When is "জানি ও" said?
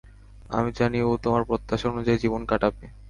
0.79-1.21